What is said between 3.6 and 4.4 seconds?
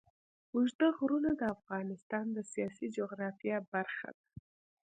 برخه ده.